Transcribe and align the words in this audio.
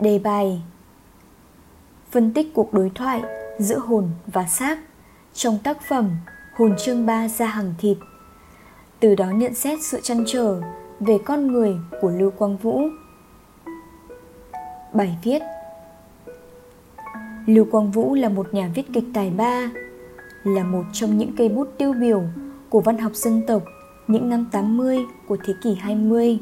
Đề 0.00 0.18
bài 0.18 0.62
Phân 2.10 2.32
tích 2.32 2.54
cuộc 2.54 2.74
đối 2.74 2.90
thoại 2.94 3.22
giữa 3.58 3.78
hồn 3.78 4.10
và 4.26 4.44
xác 4.44 4.78
trong 5.34 5.58
tác 5.64 5.82
phẩm 5.88 6.10
Hồn 6.56 6.74
chương 6.78 7.06
ba 7.06 7.28
ra 7.28 7.46
hàng 7.46 7.74
thịt. 7.78 7.96
Từ 9.00 9.14
đó 9.14 9.26
nhận 9.30 9.54
xét 9.54 9.78
sự 9.82 10.00
chăn 10.02 10.24
trở 10.26 10.60
về 11.00 11.18
con 11.24 11.52
người 11.52 11.76
của 12.00 12.10
Lưu 12.10 12.30
Quang 12.30 12.56
Vũ. 12.56 12.82
Bài 14.92 15.18
viết 15.22 15.42
Lưu 17.46 17.66
Quang 17.70 17.90
Vũ 17.90 18.14
là 18.14 18.28
một 18.28 18.54
nhà 18.54 18.70
viết 18.74 18.92
kịch 18.92 19.04
tài 19.14 19.30
ba, 19.30 19.70
Là 20.44 20.64
một 20.64 20.84
trong 20.92 21.18
những 21.18 21.36
cây 21.36 21.48
bút 21.48 21.68
tiêu 21.78 21.92
biểu 21.92 22.22
của 22.70 22.80
văn 22.80 22.98
học 22.98 23.12
dân 23.14 23.42
tộc 23.46 23.62
những 24.08 24.28
năm 24.28 24.48
80 24.52 24.98
của 25.28 25.36
thế 25.44 25.54
kỷ 25.62 25.74
20 25.74 26.38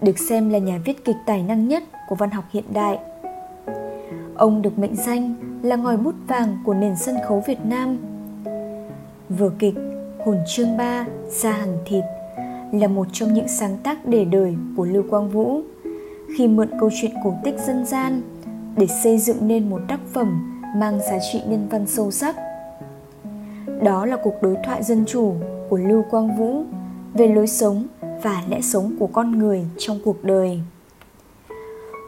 Được 0.00 0.18
xem 0.18 0.50
là 0.50 0.58
nhà 0.58 0.80
viết 0.84 1.04
kịch 1.04 1.16
tài 1.26 1.42
năng 1.42 1.68
nhất 1.68 1.82
của 2.08 2.14
văn 2.14 2.30
học 2.30 2.44
hiện 2.50 2.64
đại 2.72 2.98
Ông 4.36 4.62
được 4.62 4.78
mệnh 4.78 4.96
danh 4.96 5.34
là 5.62 5.76
ngòi 5.76 5.96
bút 5.96 6.14
vàng 6.26 6.58
của 6.64 6.74
nền 6.74 6.96
sân 6.96 7.16
khấu 7.28 7.42
Việt 7.46 7.58
Nam 7.64 7.98
Vở 9.28 9.50
kịch 9.58 9.74
Hồn 10.24 10.36
chương 10.46 10.76
ba 10.76 11.06
Ra 11.28 11.52
hàng 11.52 11.78
thịt 11.86 12.04
là 12.72 12.88
một 12.88 13.06
trong 13.12 13.34
những 13.34 13.48
sáng 13.48 13.76
tác 13.82 14.06
để 14.06 14.24
đời 14.24 14.56
của 14.76 14.84
Lưu 14.84 15.02
Quang 15.10 15.28
Vũ 15.28 15.60
khi 16.36 16.48
mượn 16.48 16.68
câu 16.80 16.90
chuyện 17.00 17.10
cổ 17.24 17.34
tích 17.44 17.58
dân 17.66 17.86
gian 17.86 18.22
để 18.76 18.86
xây 18.86 19.18
dựng 19.18 19.48
nên 19.48 19.70
một 19.70 19.80
tác 19.88 20.00
phẩm 20.12 20.60
mang 20.76 21.00
giá 21.00 21.18
trị 21.32 21.40
nhân 21.46 21.68
văn 21.70 21.86
sâu 21.86 22.10
sắc. 22.10 22.36
Đó 23.82 24.06
là 24.06 24.16
cuộc 24.16 24.34
đối 24.42 24.56
thoại 24.64 24.82
dân 24.82 25.04
chủ 25.06 25.34
của 25.68 25.76
Lưu 25.76 26.04
Quang 26.10 26.36
Vũ 26.36 26.64
về 27.14 27.28
lối 27.28 27.46
sống 27.46 27.86
và 28.22 28.42
lẽ 28.48 28.60
sống 28.60 28.96
của 28.98 29.06
con 29.06 29.38
người 29.38 29.64
trong 29.78 29.98
cuộc 30.04 30.24
đời. 30.24 30.60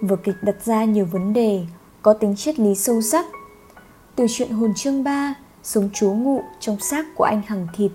Vở 0.00 0.16
kịch 0.16 0.36
đặt 0.42 0.64
ra 0.64 0.84
nhiều 0.84 1.06
vấn 1.12 1.32
đề, 1.32 1.66
có 2.02 2.12
tính 2.12 2.36
triết 2.36 2.58
lý 2.58 2.74
sâu 2.74 3.02
sắc. 3.02 3.26
Từ 4.16 4.26
chuyện 4.30 4.50
hồn 4.50 4.74
chương 4.74 5.04
ba, 5.04 5.34
sống 5.62 5.88
chú 5.92 6.12
ngụ 6.12 6.40
trong 6.60 6.80
xác 6.80 7.06
của 7.16 7.24
anh 7.24 7.42
Hằng 7.46 7.66
Thịt. 7.76 7.90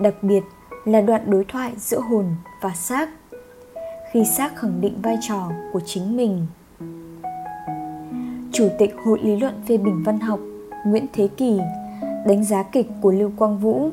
Đặc 0.00 0.14
biệt 0.22 0.42
là 0.84 1.00
đoạn 1.00 1.30
đối 1.30 1.44
thoại 1.44 1.72
giữa 1.78 2.00
hồn 2.00 2.26
và 2.60 2.74
xác, 2.74 3.10
khi 4.12 4.24
xác 4.36 4.56
khẳng 4.56 4.80
định 4.80 5.02
vai 5.02 5.18
trò 5.20 5.50
của 5.72 5.80
chính 5.86 6.16
mình. 6.16 6.46
Chủ 8.52 8.68
tịch 8.78 8.94
Hội 9.04 9.18
lý 9.22 9.36
luận 9.36 9.54
phê 9.68 9.76
bình 9.76 10.02
văn 10.06 10.20
học 10.20 10.40
Nguyễn 10.86 11.06
Thế 11.12 11.28
Kỳ 11.36 11.58
đánh 12.26 12.44
giá 12.44 12.62
kịch 12.62 12.86
của 13.00 13.10
Lưu 13.10 13.32
Quang 13.36 13.58
Vũ 13.58 13.90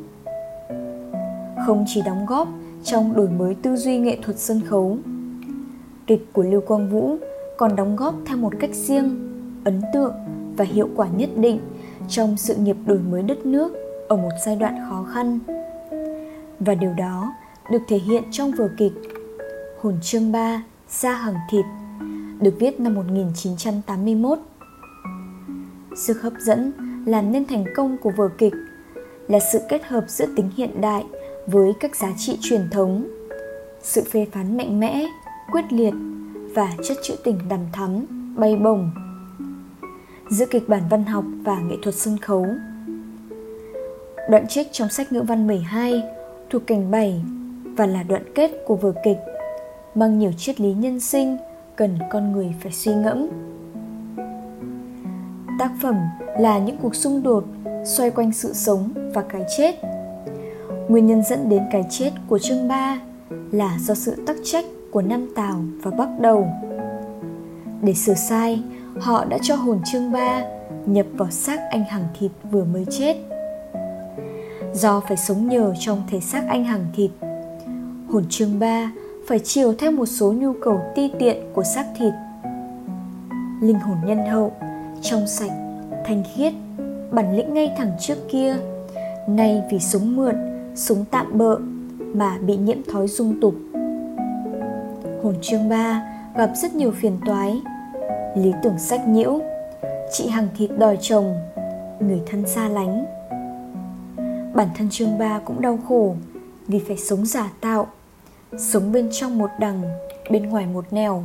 không 1.65 1.85
chỉ 1.87 2.01
đóng 2.01 2.25
góp 2.25 2.47
trong 2.83 3.13
đổi 3.13 3.29
mới 3.29 3.55
tư 3.55 3.75
duy 3.75 3.97
nghệ 3.97 4.17
thuật 4.21 4.39
sân 4.39 4.61
khấu 4.61 4.97
kịch 6.07 6.25
của 6.33 6.43
Lưu 6.43 6.61
Quang 6.61 6.89
Vũ 6.89 7.17
còn 7.57 7.75
đóng 7.75 7.95
góp 7.95 8.15
theo 8.25 8.37
một 8.37 8.53
cách 8.59 8.73
riêng, 8.73 9.31
ấn 9.63 9.81
tượng 9.93 10.13
và 10.57 10.65
hiệu 10.65 10.89
quả 10.95 11.07
nhất 11.07 11.29
định 11.35 11.59
trong 12.09 12.37
sự 12.37 12.55
nghiệp 12.55 12.75
đổi 12.85 12.99
mới 12.99 13.23
đất 13.23 13.45
nước 13.45 13.73
ở 14.07 14.15
một 14.15 14.31
giai 14.45 14.55
đoạn 14.55 14.75
khó 14.89 15.05
khăn. 15.13 15.39
Và 16.59 16.75
điều 16.75 16.93
đó 16.93 17.33
được 17.71 17.81
thể 17.87 17.97
hiện 17.97 18.23
trong 18.31 18.51
vở 18.51 18.69
kịch 18.77 18.93
Hồn 19.81 19.95
chương 20.01 20.31
3 20.31 20.63
Sa 20.87 21.13
hàng 21.13 21.35
thịt 21.49 21.65
được 22.41 22.53
viết 22.59 22.79
năm 22.79 22.93
1981. 22.93 24.39
Sức 25.95 26.21
hấp 26.21 26.33
dẫn 26.39 26.71
làm 27.05 27.31
nên 27.31 27.45
thành 27.45 27.65
công 27.75 27.97
của 27.97 28.11
vở 28.17 28.29
kịch 28.37 28.53
là 29.27 29.39
sự 29.39 29.59
kết 29.69 29.83
hợp 29.83 30.05
giữa 30.07 30.25
tính 30.35 30.49
hiện 30.57 30.81
đại 30.81 31.05
với 31.47 31.73
các 31.79 31.95
giá 31.95 32.13
trị 32.17 32.37
truyền 32.41 32.69
thống, 32.71 33.07
sự 33.81 34.03
phê 34.11 34.27
phán 34.31 34.57
mạnh 34.57 34.79
mẽ, 34.79 35.07
quyết 35.51 35.73
liệt 35.73 35.93
và 36.55 36.73
chất 36.83 36.97
trữ 37.03 37.15
tình 37.23 37.39
đằm 37.49 37.59
thắm, 37.73 38.05
bay 38.35 38.55
bổng 38.55 38.91
giữa 40.29 40.45
kịch 40.45 40.69
bản 40.69 40.81
văn 40.89 41.03
học 41.03 41.23
và 41.43 41.59
nghệ 41.59 41.75
thuật 41.81 41.95
sân 41.95 42.17
khấu. 42.17 42.45
Đoạn 44.29 44.47
trích 44.47 44.67
trong 44.71 44.89
sách 44.89 45.11
ngữ 45.11 45.21
văn 45.21 45.47
12 45.47 46.03
thuộc 46.49 46.67
cảnh 46.67 46.91
7 46.91 47.21
và 47.63 47.85
là 47.85 48.03
đoạn 48.03 48.23
kết 48.35 48.51
của 48.65 48.75
vở 48.75 48.93
kịch 49.03 49.17
mang 49.95 50.19
nhiều 50.19 50.31
triết 50.37 50.61
lý 50.61 50.73
nhân 50.73 50.99
sinh 50.99 51.37
cần 51.75 51.97
con 52.11 52.31
người 52.31 52.55
phải 52.61 52.71
suy 52.71 52.93
ngẫm. 52.93 53.27
Tác 55.59 55.71
phẩm 55.81 55.95
là 56.39 56.59
những 56.59 56.77
cuộc 56.81 56.95
xung 56.95 57.23
đột 57.23 57.43
xoay 57.85 58.09
quanh 58.09 58.31
sự 58.33 58.53
sống 58.53 58.89
và 59.13 59.21
cái 59.29 59.43
chết. 59.57 59.75
Nguyên 60.87 61.07
nhân 61.07 61.23
dẫn 61.23 61.49
đến 61.49 61.63
cái 61.71 61.83
chết 61.89 62.11
của 62.27 62.39
chương 62.39 62.67
3 62.67 62.99
là 63.51 63.77
do 63.79 63.93
sự 63.93 64.23
tắc 64.25 64.35
trách 64.43 64.65
của 64.91 65.01
Nam 65.01 65.27
Tào 65.35 65.63
và 65.81 65.91
Bắc 65.91 66.19
Đầu. 66.19 66.47
Để 67.81 67.93
sửa 67.93 68.13
sai, 68.13 68.63
họ 68.99 69.25
đã 69.25 69.37
cho 69.41 69.55
hồn 69.55 69.79
chương 69.91 70.11
ba 70.11 70.43
nhập 70.85 71.05
vào 71.13 71.31
xác 71.31 71.59
anh 71.69 71.83
hàng 71.83 72.03
thịt 72.19 72.31
vừa 72.51 72.63
mới 72.63 72.85
chết. 72.89 73.17
Do 74.73 74.99
phải 74.99 75.17
sống 75.17 75.49
nhờ 75.49 75.73
trong 75.79 76.03
thể 76.09 76.19
xác 76.19 76.43
anh 76.47 76.63
hàng 76.63 76.85
thịt, 76.95 77.11
hồn 78.09 78.25
chương 78.29 78.59
ba 78.59 78.91
phải 79.27 79.39
chiều 79.39 79.73
theo 79.73 79.91
một 79.91 80.05
số 80.05 80.33
nhu 80.33 80.53
cầu 80.53 80.81
ti 80.95 81.11
tiện 81.19 81.37
của 81.53 81.63
xác 81.63 81.85
thịt. 81.97 82.13
Linh 83.61 83.79
hồn 83.79 83.97
nhân 84.05 84.25
hậu, 84.25 84.51
trong 85.01 85.27
sạch, 85.27 85.51
thanh 86.05 86.23
khiết, 86.35 86.53
bản 87.11 87.37
lĩnh 87.37 87.53
ngay 87.53 87.71
thẳng 87.77 87.91
trước 87.99 88.17
kia, 88.31 88.57
nay 89.27 89.63
vì 89.71 89.79
sống 89.79 90.15
mượn, 90.15 90.35
sống 90.75 91.05
tạm 91.11 91.37
bợ 91.37 91.57
mà 92.13 92.37
bị 92.37 92.57
nhiễm 92.57 92.77
thói 92.91 93.07
dung 93.07 93.39
tục. 93.41 93.55
Hồn 95.23 95.35
chương 95.41 95.69
ba, 95.69 96.01
gặp 96.35 96.51
rất 96.55 96.75
nhiều 96.75 96.91
phiền 96.91 97.19
toái. 97.25 97.61
Lý 98.35 98.53
tưởng 98.63 98.79
sách 98.79 99.07
nhiễu, 99.07 99.39
chị 100.11 100.27
hàng 100.27 100.47
thịt 100.57 100.69
đòi 100.77 100.97
chồng, 101.01 101.35
người 101.99 102.21
thân 102.25 102.47
xa 102.47 102.67
lánh. 102.67 103.05
Bản 104.55 104.67
thân 104.77 104.87
trương 104.91 105.17
ba 105.17 105.39
cũng 105.45 105.61
đau 105.61 105.79
khổ 105.87 106.15
vì 106.67 106.79
phải 106.87 106.97
sống 106.97 107.25
giả 107.25 107.49
tạo, 107.61 107.87
sống 108.57 108.91
bên 108.91 109.09
trong 109.11 109.37
một 109.37 109.49
đằng, 109.59 109.81
bên 110.29 110.49
ngoài 110.49 110.65
một 110.65 110.85
nẻo. 110.91 111.23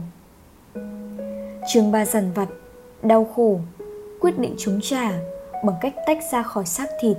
Trương 1.73 1.93
ba 1.93 2.05
dằn 2.05 2.33
vặt, 2.35 2.49
đau 3.03 3.27
khổ, 3.37 3.59
quyết 4.21 4.39
định 4.39 4.55
chống 4.59 4.81
trả 4.83 5.13
bằng 5.65 5.77
cách 5.81 5.95
tách 6.07 6.19
ra 6.33 6.43
khỏi 6.43 6.67
xác 6.67 6.89
thịt. 7.01 7.17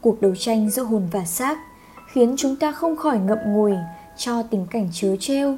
Cuộc 0.00 0.20
đấu 0.20 0.34
tranh 0.38 0.70
giữa 0.70 0.82
hồn 0.82 1.08
và 1.12 1.24
xác 1.24 1.58
khiến 2.12 2.34
chúng 2.36 2.56
ta 2.56 2.72
không 2.72 2.96
khỏi 2.96 3.18
ngậm 3.18 3.38
ngùi 3.44 3.74
cho 4.18 4.42
tình 4.42 4.66
cảnh 4.70 4.88
chớ 4.92 5.16
treo 5.20 5.56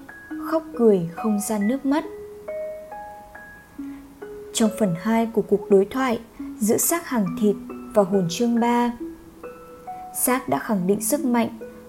khóc 0.51 0.63
cười 0.79 1.09
không 1.15 1.41
gian 1.49 1.69
nước 1.69 1.87
mắt 1.87 2.05
trong 4.53 4.71
phần 4.79 4.95
2 5.03 5.27
của 5.27 5.43
cuộc 5.43 5.71
đối 5.71 5.85
thoại 5.85 6.21
giữa 6.59 6.77
xác 6.77 7.09
hàng 7.09 7.27
thịt 7.41 7.57
và 7.95 8.03
hồn 8.03 8.27
chương 8.31 8.61
3. 8.61 8.93
Xác 10.15 10.49
đã 10.49 10.59
khẳng 10.59 10.87
định 10.87 11.01
sức 11.01 11.25
mạnh, 11.25 11.49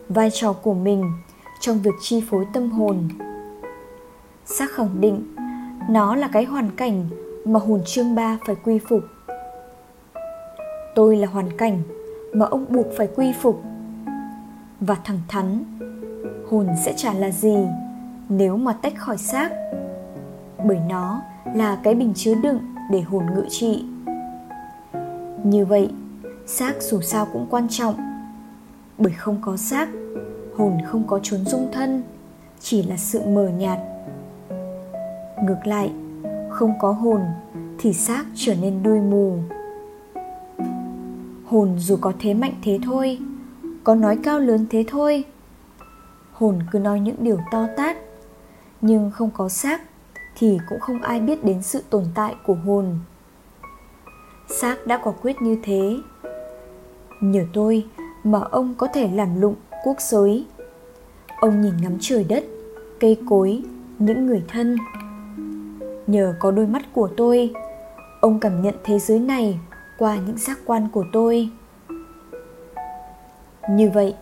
vai 0.10 0.30
trò 0.34 0.54
của 0.54 0.74
mình 0.74 1.12
trong 1.60 1.82
việc 1.82 1.94
chi 2.02 2.24
phối 2.30 2.46
tâm 2.54 2.72
hồn. 2.72 3.10
Xác 4.46 4.72
khẳng 4.72 5.02
định 5.02 5.36
nó 5.90 6.16
là 6.16 6.30
cái 6.34 6.46
hoàn 6.46 6.72
cảnh 6.72 7.10
mà 7.46 7.60
hồn 7.60 7.82
chương 7.86 8.16
3 8.16 8.38
phải 8.46 8.56
quy 8.64 8.80
phục. 8.90 9.02
Tôi 10.96 11.16
là 11.16 11.28
hoàn 11.28 11.58
cảnh 11.58 11.84
mà 12.34 12.46
ông 12.46 12.66
buộc 12.70 12.88
phải 12.98 13.08
quy 13.16 13.34
phục. 13.42 13.62
Và 14.80 14.96
thẳng 15.04 15.20
thắn, 15.28 15.64
hồn 16.52 16.68
sẽ 16.86 16.94
trả 16.98 17.14
là 17.14 17.32
gì 17.32 17.58
nếu 18.30 18.58
mà 18.58 18.74
tách 18.74 18.94
khỏi 18.98 19.18
xác? 19.18 19.52
Bởi 20.66 20.78
nó 20.90 21.22
là 21.56 21.80
cái 21.84 21.96
bình 21.96 22.14
chứa 22.16 22.36
đựng 22.36 22.60
để 22.92 23.02
hồn 23.02 23.24
ngự 23.36 23.46
trị. 23.50 23.86
Như 25.44 25.66
vậy, 25.66 25.90
xác 26.48 26.74
dù 26.82 27.02
sao 27.02 27.28
cũng 27.34 27.48
quan 27.50 27.68
trọng. 27.70 27.96
Bởi 28.98 29.14
không 29.14 29.38
có 29.42 29.58
xác, 29.58 29.90
hồn 30.58 30.78
không 30.86 31.04
có 31.08 31.20
chốn 31.24 31.46
dung 31.46 31.68
thân, 31.72 32.04
chỉ 32.60 32.84
là 32.84 32.98
sự 32.98 33.22
mờ 33.28 33.48
nhạt. 33.48 33.80
Ngược 35.44 35.68
lại, 35.68 35.92
không 36.50 36.74
có 36.80 36.92
hồn 36.92 37.22
thì 37.78 37.94
xác 37.94 38.26
trở 38.36 38.56
nên 38.62 38.84
đuôi 38.84 39.00
mù. 39.00 39.38
Hồn 41.46 41.70
dù 41.80 41.98
có 42.02 42.14
thế 42.20 42.34
mạnh 42.34 42.54
thế 42.64 42.80
thôi, 42.84 43.20
có 43.84 43.96
nói 43.96 44.18
cao 44.24 44.40
lớn 44.40 44.66
thế 44.70 44.84
thôi 44.88 45.26
hồn 46.42 46.60
cứ 46.72 46.80
nói 46.80 47.00
những 47.00 47.16
điều 47.20 47.40
to 47.52 47.68
tát. 47.78 47.98
Nhưng 48.82 49.12
không 49.12 49.30
có 49.34 49.50
xác 49.50 49.82
thì 50.38 50.60
cũng 50.70 50.80
không 50.80 51.02
ai 51.02 51.20
biết 51.20 51.44
đến 51.44 51.62
sự 51.62 51.84
tồn 51.90 52.06
tại 52.16 52.36
của 52.46 52.54
hồn. 52.54 53.00
Xác 54.50 54.88
đã 54.88 54.98
quả 54.98 55.14
quyết 55.22 55.42
như 55.42 55.58
thế. 55.64 55.98
Nhờ 57.22 57.46
tôi 57.54 57.86
mà 58.24 58.40
ông 58.40 58.74
có 58.78 58.88
thể 58.88 59.10
làm 59.14 59.42
lụng 59.42 59.56
quốc 59.84 59.98
giới. 60.02 60.46
Ông 61.40 61.62
nhìn 61.62 61.74
ngắm 61.82 61.98
trời 62.00 62.24
đất, 62.24 62.44
cây 63.00 63.18
cối, 63.30 63.64
những 64.00 64.26
người 64.26 64.44
thân. 64.48 64.78
Nhờ 66.08 66.36
có 66.40 66.52
đôi 66.52 66.68
mắt 66.68 66.82
của 66.94 67.10
tôi, 67.18 67.54
ông 68.22 68.40
cảm 68.40 68.62
nhận 68.62 68.76
thế 68.84 69.00
giới 69.00 69.20
này 69.20 69.60
qua 69.98 70.16
những 70.16 70.38
giác 70.38 70.60
quan 70.66 70.88
của 70.94 71.06
tôi. 71.14 71.50
Như 73.70 73.90
vậy, 73.90 74.16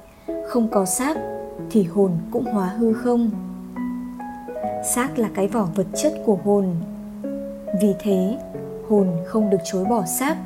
không 0.48 0.68
có 0.72 0.86
xác 0.86 1.39
thì 1.72 1.84
hồn 1.84 2.12
cũng 2.32 2.46
hóa 2.46 2.68
hư 2.68 2.94
không? 2.94 3.30
Xác 4.96 5.20
là 5.20 5.30
cái 5.34 5.48
vỏ 5.48 5.68
vật 5.76 5.88
chất 5.96 6.14
của 6.26 6.38
hồn. 6.44 6.66
Vì 7.82 7.94
thế, 8.00 8.38
hồn 8.90 9.08
không 9.26 9.50
được 9.50 9.58
chối 9.72 9.86
bỏ 9.86 10.06
xác, 10.06 10.38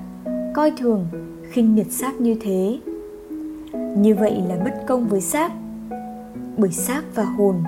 coi 0.53 0.71
thường, 0.77 1.07
khinh 1.51 1.75
miệt 1.75 1.91
xác 1.91 2.21
như 2.21 2.37
thế. 2.41 2.79
Như 3.97 4.15
vậy 4.15 4.41
là 4.49 4.55
bất 4.63 4.73
công 4.87 5.07
với 5.07 5.21
xác. 5.21 5.51
Bởi 6.57 6.71
xác 6.71 7.03
và 7.15 7.23
hồn, 7.23 7.63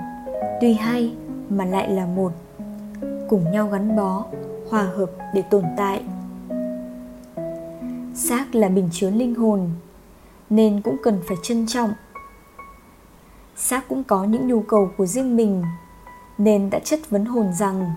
tuy 0.60 0.72
hai 0.72 1.14
mà 1.48 1.64
lại 1.64 1.90
là 1.90 2.06
một, 2.06 2.32
cùng 3.28 3.50
nhau 3.52 3.68
gắn 3.68 3.96
bó, 3.96 4.24
hòa 4.70 4.82
hợp 4.82 5.10
để 5.34 5.42
tồn 5.42 5.64
tại. 5.76 6.02
Xác 8.14 8.54
là 8.54 8.68
bình 8.68 8.88
chứa 8.92 9.10
linh 9.10 9.34
hồn, 9.34 9.60
nên 10.50 10.82
cũng 10.82 10.96
cần 11.02 11.18
phải 11.28 11.36
trân 11.42 11.66
trọng 11.66 11.90
xác 13.56 13.88
cũng 13.88 14.04
có 14.04 14.24
những 14.24 14.48
nhu 14.48 14.60
cầu 14.60 14.90
của 14.96 15.06
riêng 15.06 15.36
mình, 15.36 15.62
nên 16.38 16.70
đã 16.70 16.78
chất 16.78 17.10
vấn 17.10 17.24
hồn 17.24 17.52
rằng, 17.52 17.90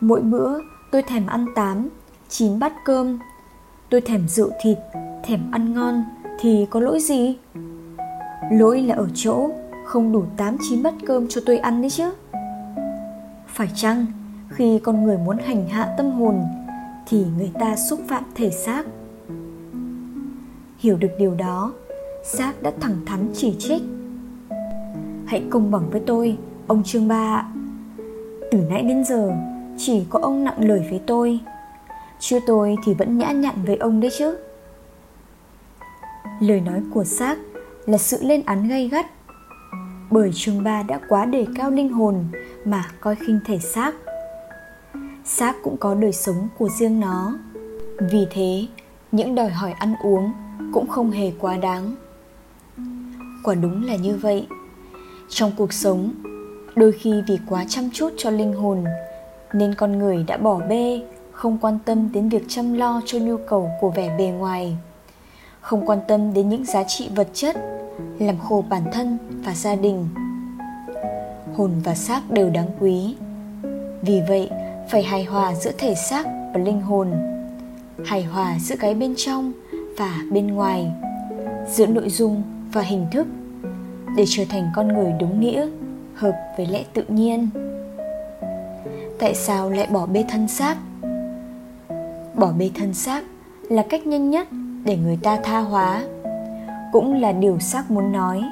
mỗi 0.00 0.20
bữa 0.20 0.58
tôi 0.90 1.02
thèm 1.02 1.26
ăn 1.26 1.46
tám, 1.54 1.88
chín 2.28 2.58
bát 2.58 2.72
cơm. 2.84 3.18
Tôi 3.90 4.00
thèm 4.00 4.28
rượu 4.28 4.50
thịt, 4.62 4.78
thèm 5.24 5.50
ăn 5.50 5.74
ngon, 5.74 6.04
thì 6.40 6.66
có 6.70 6.80
lỗi 6.80 7.00
gì? 7.00 7.38
Lỗi 8.50 8.82
là 8.82 8.94
ở 8.94 9.08
chỗ 9.14 9.50
không 9.84 10.12
đủ 10.12 10.24
tám, 10.36 10.56
chín 10.68 10.82
bát 10.82 10.94
cơm 11.06 11.28
cho 11.28 11.40
tôi 11.46 11.58
ăn 11.58 11.82
đấy 11.82 11.90
chứ. 11.90 12.10
Phải 13.46 13.68
chăng 13.74 14.06
khi 14.48 14.78
con 14.78 15.04
người 15.04 15.18
muốn 15.18 15.38
hành 15.38 15.68
hạ 15.68 15.94
tâm 15.96 16.10
hồn, 16.10 16.44
thì 17.06 17.24
người 17.38 17.50
ta 17.60 17.76
xúc 17.76 18.00
phạm 18.08 18.24
thể 18.34 18.50
xác? 18.50 18.82
Hiểu 20.78 20.96
được 20.96 21.10
điều 21.18 21.34
đó 21.34 21.72
xác 22.24 22.62
đã 22.62 22.72
thẳng 22.80 22.96
thắn 23.06 23.28
chỉ 23.34 23.56
trích. 23.58 23.82
Hãy 25.26 25.42
công 25.50 25.70
bằng 25.70 25.90
với 25.90 26.02
tôi, 26.06 26.38
ông 26.66 26.82
trương 26.84 27.08
ba 27.08 27.46
từ 28.54 28.60
nãy 28.70 28.82
đến 28.82 29.04
giờ, 29.04 29.32
chỉ 29.78 30.04
có 30.10 30.18
ông 30.22 30.44
nặng 30.44 30.68
lời 30.68 30.86
với 30.90 31.00
tôi. 31.06 31.40
Chứ 32.20 32.40
tôi 32.46 32.76
thì 32.84 32.94
vẫn 32.94 33.18
nhã 33.18 33.30
nhặn 33.30 33.54
với 33.66 33.76
ông 33.76 34.00
đấy 34.00 34.10
chứ. 34.18 34.36
Lời 36.40 36.60
nói 36.60 36.80
của 36.94 37.04
xác 37.04 37.36
là 37.86 37.98
sự 37.98 38.18
lên 38.22 38.42
án 38.46 38.68
gay 38.68 38.88
gắt. 38.88 39.06
Bởi 40.10 40.30
trương 40.34 40.64
ba 40.64 40.82
đã 40.82 41.00
quá 41.08 41.24
đề 41.24 41.46
cao 41.56 41.70
linh 41.70 41.92
hồn 41.92 42.24
mà 42.64 42.84
coi 43.00 43.16
khinh 43.16 43.40
thể 43.46 43.58
xác. 43.58 43.94
Xác 45.24 45.56
cũng 45.62 45.76
có 45.76 45.94
đời 45.94 46.12
sống 46.12 46.48
của 46.58 46.68
riêng 46.78 47.00
nó. 47.00 47.38
Vì 47.98 48.26
thế, 48.30 48.66
những 49.12 49.34
đòi 49.34 49.48
hỏi 49.48 49.72
ăn 49.72 49.94
uống 50.02 50.32
cũng 50.72 50.86
không 50.86 51.10
hề 51.10 51.32
quá 51.38 51.56
đáng 51.56 51.94
quả 53.44 53.54
đúng 53.54 53.84
là 53.84 53.96
như 53.96 54.16
vậy. 54.16 54.46
Trong 55.28 55.52
cuộc 55.56 55.72
sống, 55.72 56.12
đôi 56.76 56.92
khi 56.92 57.22
vì 57.28 57.38
quá 57.48 57.64
chăm 57.68 57.90
chút 57.92 58.12
cho 58.16 58.30
linh 58.30 58.52
hồn, 58.52 58.84
nên 59.52 59.74
con 59.74 59.98
người 59.98 60.24
đã 60.26 60.36
bỏ 60.36 60.60
bê, 60.68 61.02
không 61.32 61.58
quan 61.60 61.78
tâm 61.84 62.12
đến 62.12 62.28
việc 62.28 62.44
chăm 62.48 62.74
lo 62.74 63.00
cho 63.06 63.18
nhu 63.18 63.36
cầu 63.36 63.70
của 63.80 63.90
vẻ 63.90 64.16
bề 64.18 64.24
ngoài, 64.24 64.76
không 65.60 65.86
quan 65.86 65.98
tâm 66.08 66.34
đến 66.34 66.48
những 66.48 66.64
giá 66.64 66.84
trị 66.84 67.08
vật 67.14 67.28
chất, 67.32 67.56
làm 68.18 68.38
khổ 68.38 68.64
bản 68.68 68.82
thân 68.92 69.18
và 69.44 69.54
gia 69.54 69.74
đình. 69.74 70.08
Hồn 71.56 71.70
và 71.84 71.94
xác 71.94 72.30
đều 72.30 72.50
đáng 72.50 72.68
quý. 72.80 73.16
Vì 74.02 74.20
vậy, 74.28 74.50
phải 74.88 75.02
hài 75.02 75.24
hòa 75.24 75.54
giữa 75.54 75.72
thể 75.78 75.94
xác 75.94 76.26
và 76.54 76.60
linh 76.60 76.80
hồn, 76.80 77.12
hài 78.04 78.22
hòa 78.22 78.58
giữa 78.60 78.76
cái 78.80 78.94
bên 78.94 79.14
trong 79.16 79.52
và 79.98 80.22
bên 80.30 80.46
ngoài, 80.46 80.92
giữa 81.68 81.86
nội 81.86 82.10
dung 82.10 82.42
và 82.74 82.82
hình 82.82 83.06
thức 83.12 83.26
để 84.16 84.24
trở 84.28 84.42
thành 84.48 84.70
con 84.74 84.88
người 84.88 85.12
đúng 85.20 85.40
nghĩa, 85.40 85.68
hợp 86.14 86.32
với 86.56 86.66
lẽ 86.66 86.84
tự 86.92 87.04
nhiên. 87.08 87.48
Tại 89.18 89.34
sao 89.34 89.70
lại 89.70 89.86
bỏ 89.92 90.06
bê 90.06 90.24
thân 90.28 90.48
xác? 90.48 90.76
Bỏ 92.34 92.52
bê 92.58 92.70
thân 92.74 92.94
xác 92.94 93.24
là 93.68 93.84
cách 93.88 94.06
nhanh 94.06 94.30
nhất 94.30 94.48
để 94.84 94.96
người 94.96 95.18
ta 95.22 95.38
tha 95.42 95.60
hóa, 95.60 96.04
cũng 96.92 97.20
là 97.20 97.32
điều 97.32 97.58
xác 97.58 97.90
muốn 97.90 98.12
nói. 98.12 98.42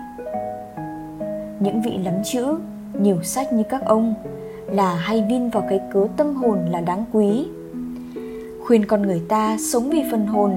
Những 1.61 1.83
vị 1.83 1.99
lắm 2.05 2.15
chữ, 2.25 2.59
nhiều 3.01 3.23
sách 3.23 3.53
như 3.53 3.63
các 3.63 3.85
ông 3.85 4.15
là 4.67 4.95
hay 4.95 5.25
vin 5.29 5.49
vào 5.49 5.65
cái 5.69 5.81
cớ 5.93 6.07
tâm 6.17 6.35
hồn 6.35 6.59
là 6.71 6.81
đáng 6.81 7.05
quý. 7.13 7.47
Khuyên 8.67 8.87
con 8.87 9.03
người 9.03 9.23
ta 9.29 9.57
sống 9.73 9.91
vì 9.91 10.03
phần 10.11 10.27
hồn, 10.27 10.53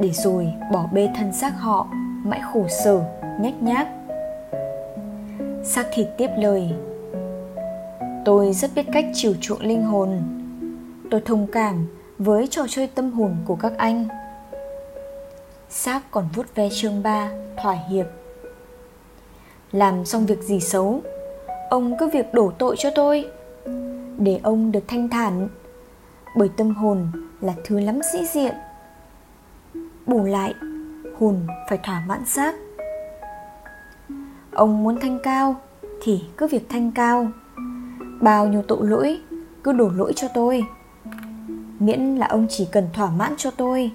để 0.00 0.10
rồi 0.10 0.52
bỏ 0.72 0.86
bê 0.92 1.08
thân 1.16 1.32
xác 1.32 1.60
họ 1.60 1.86
mãi 2.28 2.40
khổ 2.52 2.66
sở, 2.84 3.04
nhách 3.40 3.62
nhác. 3.62 3.88
Xác 5.64 5.86
thịt 5.92 6.06
tiếp 6.18 6.30
lời. 6.38 6.70
Tôi 8.24 8.52
rất 8.52 8.70
biết 8.74 8.86
cách 8.92 9.06
chiều 9.14 9.34
chuộng 9.40 9.60
linh 9.60 9.82
hồn. 9.82 10.22
Tôi 11.10 11.22
thông 11.24 11.46
cảm 11.46 11.86
với 12.18 12.46
trò 12.46 12.62
chơi 12.68 12.86
tâm 12.86 13.12
hồn 13.12 13.36
của 13.46 13.56
các 13.56 13.72
anh. 13.78 14.08
Xác 15.68 16.10
còn 16.10 16.28
vuốt 16.34 16.54
ve 16.54 16.68
chương 16.72 17.02
ba, 17.02 17.30
thỏa 17.62 17.72
hiệp. 17.90 18.06
Làm 19.72 20.04
xong 20.04 20.26
việc 20.26 20.42
gì 20.42 20.60
xấu, 20.60 21.00
ông 21.70 21.96
cứ 21.98 22.08
việc 22.08 22.34
đổ 22.34 22.52
tội 22.58 22.76
cho 22.78 22.90
tôi. 22.94 23.30
Để 24.18 24.40
ông 24.42 24.72
được 24.72 24.84
thanh 24.88 25.08
thản, 25.08 25.48
bởi 26.36 26.48
tâm 26.56 26.74
hồn 26.74 27.08
là 27.40 27.52
thứ 27.64 27.80
lắm 27.80 28.00
sĩ 28.12 28.26
diện. 28.26 28.54
Bù 30.06 30.24
lại 30.24 30.54
hồn 31.18 31.46
phải 31.68 31.78
thỏa 31.78 32.02
mãn 32.06 32.26
xác. 32.26 32.54
Ông 34.52 34.82
muốn 34.82 35.00
thanh 35.00 35.18
cao 35.22 35.56
thì 36.02 36.24
cứ 36.36 36.46
việc 36.46 36.68
thanh 36.68 36.92
cao. 36.92 37.28
Bao 38.20 38.46
nhiêu 38.46 38.62
tội 38.62 38.86
lỗi, 38.86 39.20
cứ 39.64 39.72
đổ 39.72 39.88
lỗi 39.88 40.12
cho 40.16 40.28
tôi. 40.34 40.64
Miễn 41.78 42.16
là 42.16 42.26
ông 42.26 42.46
chỉ 42.50 42.68
cần 42.72 42.88
thỏa 42.92 43.10
mãn 43.10 43.34
cho 43.36 43.50
tôi. 43.50 43.90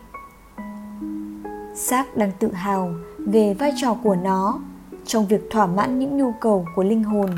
Xác 1.76 2.18
đang 2.18 2.32
tự 2.40 2.52
hào 2.52 2.94
về 3.18 3.54
vai 3.54 3.74
trò 3.82 3.94
của 4.04 4.16
nó 4.16 4.60
trong 5.06 5.28
việc 5.28 5.42
thỏa 5.52 5.66
mãn 5.66 6.00
những 6.00 6.18
nhu 6.18 6.34
cầu 6.40 6.66
của 6.76 6.84
linh 6.84 7.04
hồn. 7.04 7.30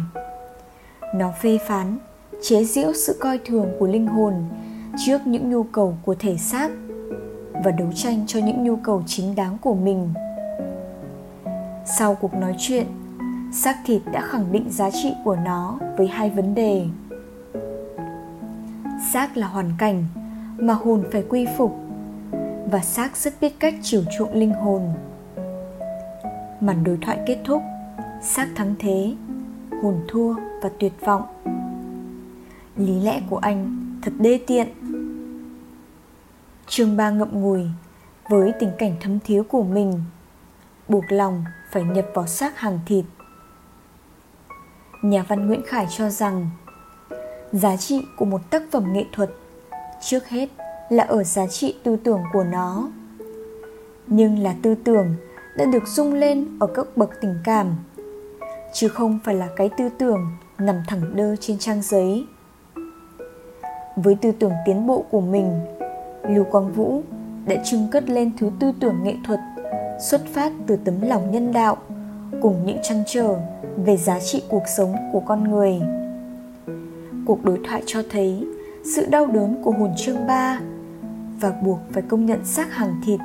Nó 1.16 1.32
phê 1.42 1.60
phán, 1.68 1.98
chế 2.42 2.64
giễu 2.64 2.94
sự 2.94 3.18
coi 3.20 3.40
thường 3.46 3.72
của 3.80 3.88
linh 3.88 4.08
hồn 4.08 4.34
trước 5.06 5.28
những 5.28 5.50
nhu 5.50 5.64
cầu 5.64 5.98
của 6.06 6.16
thể 6.20 6.38
xác 6.38 6.72
và 7.64 7.72
đấu 7.72 7.88
tranh 7.96 8.24
cho 8.28 8.40
những 8.40 8.64
nhu 8.64 8.76
cầu 8.76 9.04
chính 9.06 9.36
đáng 9.36 9.58
của 9.62 9.76
mình. 9.76 10.14
Sau 11.86 12.16
cuộc 12.16 12.34
nói 12.34 12.56
chuyện, 12.58 12.86
xác 13.54 13.78
thịt 13.86 14.02
đã 14.14 14.22
khẳng 14.22 14.52
định 14.52 14.70
giá 14.70 14.90
trị 14.92 15.14
của 15.24 15.36
nó 15.36 15.80
với 15.98 16.08
hai 16.08 16.30
vấn 16.30 16.56
đề. 16.56 16.86
Xác 19.12 19.38
là 19.38 19.48
hoàn 19.48 19.72
cảnh 19.78 20.06
mà 20.58 20.74
hồn 20.74 21.04
phải 21.12 21.24
quy 21.30 21.48
phục, 21.58 21.76
và 22.72 22.80
xác 22.80 23.18
rất 23.18 23.34
biết 23.42 23.60
cách 23.60 23.76
chiều 23.82 24.04
chuộng 24.18 24.34
linh 24.34 24.54
hồn. 24.54 24.82
Màn 26.62 26.84
đối 26.84 26.98
thoại 27.02 27.20
kết 27.26 27.38
thúc, 27.46 27.62
xác 28.22 28.48
thắng 28.56 28.76
thế, 28.80 29.14
hồn 29.82 29.96
thua 30.08 30.34
và 30.62 30.70
tuyệt 30.80 30.94
vọng. 31.06 31.24
Lý 32.78 33.00
lẽ 33.00 33.22
của 33.30 33.38
anh 33.38 33.78
thật 34.02 34.12
đê 34.20 34.40
tiện 34.48 34.68
chương 36.68 36.98
ba 36.98 37.10
ngậm 37.10 37.42
ngùi 37.42 37.68
với 38.30 38.54
tình 38.60 38.72
cảnh 38.78 38.96
thấm 39.02 39.20
thiếu 39.20 39.44
của 39.50 39.64
mình. 39.64 40.04
Buộc 40.88 41.04
lòng 41.10 41.46
phải 41.72 41.84
nhập 41.84 42.06
vào 42.14 42.28
xác 42.28 42.60
hàng 42.60 42.80
thịt. 42.86 43.06
Nhà 45.02 45.26
văn 45.28 45.48
nguyễn 45.48 45.62
khải 45.66 45.88
cho 45.90 46.10
rằng, 46.10 46.50
giá 47.52 47.78
trị 47.78 48.06
của 48.18 48.26
một 48.26 48.42
tác 48.50 48.64
phẩm 48.72 48.94
nghệ 48.94 49.06
thuật 49.12 49.30
trước 50.02 50.28
hết 50.28 50.50
là 50.90 51.04
ở 51.04 51.24
giá 51.24 51.48
trị 51.48 51.76
tư 51.84 51.98
tưởng 52.04 52.22
của 52.34 52.44
nó. 52.44 52.90
Nhưng 54.08 54.40
là 54.40 54.56
tư 54.62 54.76
tưởng 54.76 55.16
đã 55.58 55.66
được 55.66 55.88
rung 55.88 56.14
lên 56.14 56.58
ở 56.60 56.68
các 56.68 56.98
bậc 56.98 57.10
tình 57.22 57.36
cảm, 57.44 57.76
chứ 58.74 58.88
không 58.88 59.20
phải 59.24 59.36
là 59.36 59.50
cái 59.56 59.70
tư 59.78 59.90
tưởng 59.98 60.32
nằm 60.58 60.76
thẳng 60.88 61.16
đơ 61.16 61.36
trên 61.36 61.58
trang 61.60 61.82
giấy. 61.82 62.26
Với 63.96 64.16
tư 64.16 64.32
tưởng 64.40 64.54
tiến 64.66 64.88
bộ 64.88 65.06
của 65.12 65.22
mình 65.22 65.60
lưu 66.30 66.44
quang 66.44 66.72
vũ 66.72 67.02
đã 67.48 67.56
trưng 67.64 67.88
cất 67.92 68.10
lên 68.10 68.32
thứ 68.38 68.52
tư 68.60 68.72
tưởng 68.80 69.04
nghệ 69.04 69.16
thuật, 69.28 69.40
xuất 70.00 70.22
phát 70.34 70.52
từ 70.68 70.76
tấm 70.86 71.02
lòng 71.02 71.32
nhân 71.32 71.54
đạo, 71.54 71.78
cùng 72.42 72.66
những 72.66 72.78
trăn 72.84 73.04
trở 73.08 73.36
về 73.78 73.98
giá 73.98 74.20
trị 74.20 74.44
cuộc 74.50 74.64
sống 74.78 74.96
của 75.12 75.20
con 75.20 75.52
người. 75.52 75.82
Cuộc 77.26 77.46
đối 77.46 77.60
thoại 77.68 77.84
cho 77.86 78.04
thấy 78.12 78.48
sự 78.96 79.06
đau 79.06 79.26
đớn 79.26 79.62
của 79.64 79.72
hồn 79.72 79.92
chương 79.98 80.28
ba 80.28 80.60
và 81.40 81.52
buộc 81.52 81.80
phải 81.92 82.04
công 82.08 82.26
nhận 82.26 82.46
xác 82.46 82.74
hàng 82.74 83.02
thịt 83.06 83.20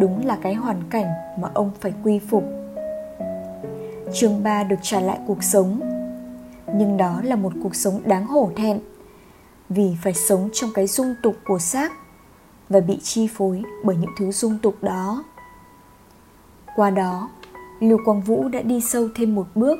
đúng 0.00 0.26
là 0.26 0.38
cái 0.42 0.54
hoàn 0.54 0.82
cảnh 0.90 1.06
mà 1.38 1.48
ông 1.54 1.70
phải 1.80 1.92
quy 2.04 2.18
phục. 2.18 2.44
Chương 4.12 4.42
ba 4.42 4.64
được 4.64 4.76
trả 4.82 5.00
lại 5.00 5.18
cuộc 5.26 5.42
sống, 5.42 5.80
nhưng 6.74 6.96
đó 6.96 7.20
là 7.24 7.36
một 7.36 7.52
cuộc 7.62 7.74
sống 7.74 8.00
đáng 8.04 8.26
hổ 8.26 8.50
thẹn 8.56 8.78
vì 9.68 9.96
phải 10.02 10.14
sống 10.14 10.48
trong 10.52 10.70
cái 10.74 10.86
dung 10.86 11.14
tục 11.22 11.34
của 11.46 11.58
xác 11.58 11.92
và 12.72 12.80
bị 12.80 12.98
chi 13.02 13.28
phối 13.34 13.62
bởi 13.84 13.96
những 13.96 14.10
thứ 14.18 14.30
dung 14.30 14.58
tục 14.58 14.74
đó. 14.82 15.24
Qua 16.76 16.90
đó, 16.90 17.30
lưu 17.80 17.98
quang 18.04 18.20
vũ 18.20 18.48
đã 18.48 18.62
đi 18.62 18.80
sâu 18.80 19.08
thêm 19.14 19.34
một 19.34 19.46
bước 19.54 19.78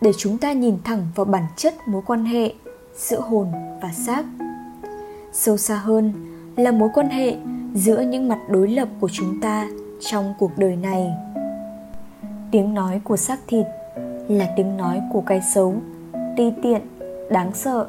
để 0.00 0.12
chúng 0.18 0.38
ta 0.38 0.52
nhìn 0.52 0.78
thẳng 0.84 1.06
vào 1.14 1.24
bản 1.24 1.44
chất 1.56 1.74
mối 1.88 2.02
quan 2.06 2.24
hệ 2.24 2.54
giữa 2.96 3.20
hồn 3.20 3.46
và 3.82 3.92
xác. 3.92 4.24
Sâu 5.32 5.56
xa 5.56 5.76
hơn 5.76 6.12
là 6.56 6.72
mối 6.72 6.88
quan 6.94 7.08
hệ 7.08 7.36
giữa 7.74 8.00
những 8.00 8.28
mặt 8.28 8.38
đối 8.50 8.68
lập 8.68 8.88
của 9.00 9.08
chúng 9.12 9.40
ta 9.40 9.68
trong 10.00 10.34
cuộc 10.38 10.58
đời 10.58 10.76
này. 10.76 11.10
Tiếng 12.50 12.74
nói 12.74 13.00
của 13.04 13.16
xác 13.16 13.38
thịt 13.46 13.66
là 14.28 14.52
tiếng 14.56 14.76
nói 14.76 15.00
của 15.12 15.20
cái 15.20 15.40
xấu, 15.54 15.74
ti 16.36 16.52
tiện, 16.62 16.82
đáng 17.30 17.50
sợ. 17.54 17.88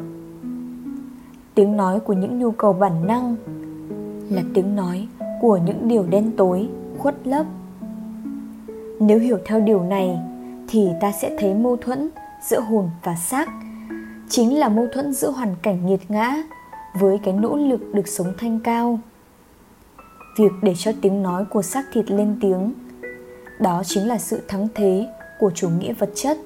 Tiếng 1.56 1.78
nói 1.78 2.00
của 2.00 2.14
những 2.14 2.40
nhu 2.40 2.52
cầu 2.52 2.74
bản 2.74 3.08
năng 3.08 3.36
là 4.30 4.42
tiếng 4.54 4.76
nói 4.76 5.08
của 5.42 5.58
những 5.58 5.88
điều 5.88 6.04
đen 6.04 6.32
tối, 6.38 6.70
khuất 6.98 7.16
lấp 7.28 7.46
nếu 9.00 9.20
hiểu 9.20 9.38
theo 9.46 9.60
điều 9.60 9.84
này, 9.84 10.20
thì 10.68 10.88
ta 11.02 11.12
sẽ 11.12 11.36
thấy 11.40 11.54
mâu 11.54 11.78
thuẫn 11.78 12.10
giữa 12.42 12.60
hồn 12.60 12.90
và 13.04 13.16
xác, 13.16 13.50
chính 14.30 14.60
là 14.60 14.70
mâu 14.70 14.88
thuẫn 14.94 15.14
giữa 15.14 15.32
hoàn 15.32 15.56
cảnh 15.62 15.86
nghiệt 15.86 16.02
ngã 16.10 16.44
với 17.00 17.20
cái 17.24 17.34
nỗ 17.34 17.56
lực 17.56 17.94
được 17.94 18.08
sống 18.08 18.34
thanh 18.38 18.60
cao. 18.60 19.00
Việc 20.38 20.52
để 20.62 20.74
cho 20.78 20.92
tiếng 21.02 21.24
nói 21.24 21.46
của 21.46 21.62
xác 21.62 21.86
thịt 21.94 22.12
lên 22.12 22.38
tiếng, 22.42 22.74
đó 23.60 23.82
chính 23.86 24.08
là 24.08 24.18
sự 24.18 24.42
thắng 24.48 24.68
thế 24.76 25.08
của 25.40 25.52
chủ 25.56 25.70
nghĩa 25.70 25.94
vật 25.94 26.10
chất. 26.16 26.38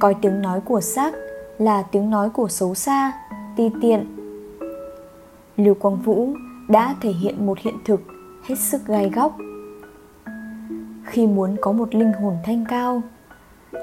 Coi 0.00 0.14
tiếng 0.14 0.42
nói 0.42 0.60
của 0.60 0.80
xác 0.80 1.14
là 1.58 1.82
tiếng 1.82 2.10
nói 2.10 2.30
của 2.30 2.48
xấu 2.48 2.74
xa, 2.74 3.12
ti 3.56 3.70
tiện. 3.82 4.06
Lưu 5.56 5.74
quang 5.74 5.96
vũ 5.96 6.28
đã 6.68 6.94
thể 7.00 7.10
hiện 7.10 7.46
một 7.46 7.58
hiện 7.58 7.74
thực 7.84 8.00
hết 8.44 8.54
sức 8.58 8.86
gai 8.86 9.10
góc. 9.10 9.36
Khi 11.04 11.26
muốn 11.26 11.56
có 11.60 11.72
một 11.72 11.94
linh 11.94 12.12
hồn 12.12 12.36
thanh 12.44 12.64
cao, 12.68 13.02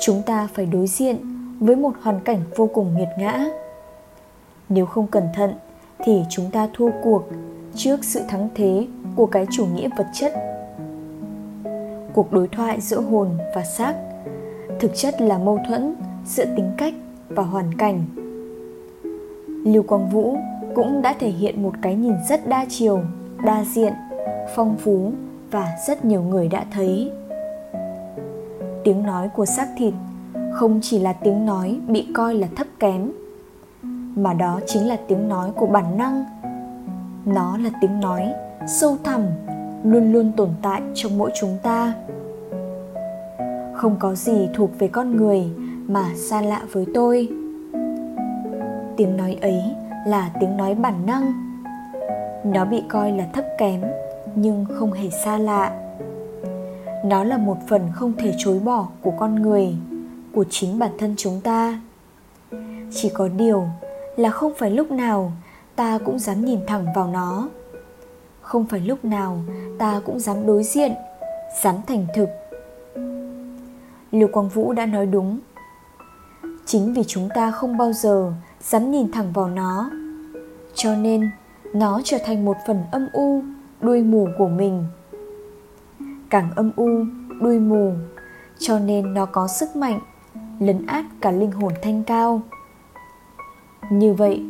chúng 0.02 0.22
ta 0.26 0.48
phải 0.54 0.66
đối 0.66 0.88
diện 0.88 1.18
với 1.60 1.76
một 1.76 1.92
hoàn 2.02 2.20
cảnh 2.20 2.40
vô 2.56 2.70
cùng 2.74 2.98
nghiệt 2.98 3.08
ngã. 3.20 3.46
Nếu 4.70 4.86
không 4.86 5.08
cẩn 5.08 5.24
thận 5.34 5.54
thì 6.06 6.24
chúng 6.30 6.52
ta 6.52 6.68
thua 6.74 6.90
cuộc 7.04 7.24
trước 7.76 8.04
sự 8.04 8.22
thắng 8.28 8.50
thế 8.56 8.88
của 9.16 9.26
cái 9.26 9.46
chủ 9.52 9.66
nghĩa 9.66 9.90
vật 9.98 10.08
chất. 10.14 10.34
Cuộc 12.14 12.32
đối 12.32 12.48
thoại 12.48 12.82
giữa 12.82 13.02
hồn 13.02 13.30
và 13.56 13.64
xác 13.64 13.96
thực 14.80 14.92
chất 14.96 15.22
là 15.22 15.38
mâu 15.38 15.60
thuẫn 15.68 15.96
giữa 16.26 16.46
tính 16.46 16.72
cách 16.78 16.94
và 17.30 17.44
hoàn 17.44 17.74
cảnh. 17.78 18.06
Lưu 19.66 19.84
quang 19.84 20.10
vũ 20.10 20.38
cũng 20.76 21.02
đã 21.02 21.16
thể 21.20 21.30
hiện 21.30 21.64
một 21.64 21.74
cái 21.82 21.96
nhìn 21.96 22.14
rất 22.30 22.48
đa 22.48 22.66
chiều, 22.70 23.00
đa 23.46 23.64
diện, 23.64 23.94
phong 24.56 24.76
phú 24.78 25.12
và 25.52 25.68
rất 25.88 26.06
nhiều 26.06 26.22
người 26.22 26.48
đã 26.48 26.66
thấy. 26.72 27.12
Tiếng 28.84 29.04
nói 29.04 29.30
của 29.36 29.46
xác 29.46 29.68
thịt 29.78 29.94
không 30.54 30.80
chỉ 30.84 31.00
là 31.00 31.14
tiếng 31.14 31.46
nói 31.46 31.80
bị 31.88 32.08
coi 32.14 32.36
là 32.36 32.48
thấp 32.56 32.68
kém, 32.80 33.12
mà 34.16 34.34
đó 34.34 34.60
chính 34.66 34.88
là 34.88 34.98
tiếng 35.08 35.30
nói 35.30 35.52
của 35.56 35.66
bản 35.66 35.98
năng. 35.98 36.26
Nó 37.26 37.58
là 37.58 37.70
tiếng 37.82 38.00
nói 38.00 38.34
sâu 38.68 38.98
thẳm, 39.04 39.22
luôn 39.84 40.12
luôn 40.12 40.32
tồn 40.38 40.50
tại 40.62 40.82
trong 40.94 41.18
mỗi 41.18 41.32
chúng 41.40 41.58
ta. 41.64 41.94
Không 43.74 43.96
có 44.00 44.16
gì 44.16 44.50
thuộc 44.54 44.70
về 44.80 44.88
con 44.88 45.18
người 45.18 45.44
mà 45.88 46.06
xa 46.16 46.42
lạ 46.42 46.62
với 46.72 46.86
tôi. 46.94 47.30
Tiếng 48.98 49.18
nói 49.18 49.38
ấy 49.42 49.62
là 50.06 50.32
tiếng 50.40 50.58
nói 50.58 50.76
bản 50.76 51.06
năng. 51.06 51.34
Nó 52.46 52.66
bị 52.66 52.84
coi 52.90 53.12
là 53.12 53.26
thấp 53.34 53.46
kém, 53.58 53.82
nhưng 54.36 54.66
không 54.70 54.94
hề 54.94 55.10
xa 55.10 55.38
lạ. 55.38 55.72
Nó 57.06 57.24
là 57.24 57.38
một 57.38 57.58
phần 57.68 57.82
không 57.94 58.14
thể 58.18 58.34
chối 58.38 58.60
bỏ 58.60 58.88
của 59.02 59.14
con 59.20 59.36
người, 59.36 59.76
của 60.34 60.46
chính 60.50 60.80
bản 60.80 60.92
thân 60.98 61.16
chúng 61.18 61.42
ta. 61.42 61.82
Chỉ 62.92 63.10
có 63.10 63.28
điều 63.28 63.68
là 64.16 64.30
không 64.30 64.54
phải 64.58 64.72
lúc 64.72 64.92
nào 64.92 65.32
ta 65.76 66.00
cũng 66.06 66.20
dám 66.20 66.46
nhìn 66.46 66.60
thẳng 66.68 66.86
vào 66.96 67.08
nó. 67.08 67.50
Không 68.42 68.66
phải 68.66 68.80
lúc 68.80 69.06
nào 69.06 69.38
ta 69.80 70.02
cũng 70.06 70.20
dám 70.20 70.48
đối 70.48 70.64
diện, 70.64 70.92
dám 71.62 71.76
thành 71.88 72.08
thực. 72.16 72.30
Lưu 74.12 74.30
quang 74.32 74.50
vũ 74.50 74.74
đã 74.74 74.86
nói 74.86 75.06
đúng 75.06 75.40
chính 76.72 76.94
vì 76.94 77.04
chúng 77.08 77.30
ta 77.36 77.52
không 77.52 77.78
bao 77.78 77.94
giờ 77.94 78.34
dám 78.62 78.92
nhìn 78.92 79.12
thẳng 79.12 79.32
vào 79.34 79.50
nó. 79.50 79.90
Cho 80.74 80.96
nên, 80.96 81.30
nó 81.74 82.02
trở 82.04 82.18
thành 82.26 82.46
một 82.46 82.58
phần 82.68 82.84
âm 82.92 83.08
u, 83.14 83.42
đuôi 83.82 84.02
mù 84.02 84.28
của 84.38 84.48
mình. 84.48 84.86
Càng 86.30 86.52
âm 86.56 86.72
u, 86.76 86.90
đuôi 87.42 87.60
mù, 87.60 87.94
cho 88.60 88.80
nên 88.80 89.14
nó 89.14 89.26
có 89.26 89.48
sức 89.48 89.76
mạnh, 89.76 90.00
lấn 90.60 90.86
át 90.86 91.06
cả 91.22 91.32
linh 91.32 91.52
hồn 91.52 91.74
thanh 91.82 92.04
cao. 92.04 92.42
Như 93.90 94.14
vậy, 94.14 94.44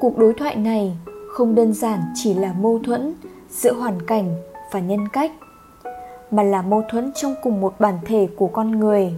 cuộc 0.00 0.18
đối 0.18 0.34
thoại 0.34 0.56
này 0.56 0.96
không 1.32 1.54
đơn 1.54 1.74
giản 1.74 2.00
chỉ 2.14 2.34
là 2.34 2.52
mâu 2.52 2.80
thuẫn 2.84 3.14
giữa 3.50 3.72
hoàn 3.72 4.06
cảnh 4.06 4.34
và 4.72 4.80
nhân 4.80 5.08
cách, 5.12 5.32
mà 6.30 6.42
là 6.42 6.62
mâu 6.62 6.82
thuẫn 6.90 7.12
trong 7.14 7.34
cùng 7.42 7.60
một 7.60 7.80
bản 7.80 7.98
thể 8.06 8.28
của 8.36 8.48
con 8.48 8.70
người. 8.70 9.14